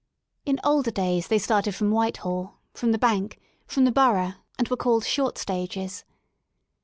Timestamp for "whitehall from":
1.91-2.91